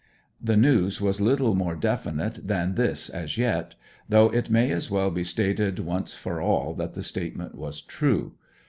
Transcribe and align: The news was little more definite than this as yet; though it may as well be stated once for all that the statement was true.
The 0.43 0.57
news 0.57 0.99
was 0.99 1.21
little 1.21 1.53
more 1.53 1.75
definite 1.75 2.47
than 2.47 2.73
this 2.73 3.07
as 3.07 3.37
yet; 3.37 3.75
though 4.09 4.31
it 4.31 4.49
may 4.49 4.71
as 4.71 4.89
well 4.89 5.11
be 5.11 5.23
stated 5.23 5.77
once 5.77 6.15
for 6.15 6.41
all 6.41 6.73
that 6.73 6.95
the 6.95 7.03
statement 7.03 7.53
was 7.53 7.81
true. 7.81 8.33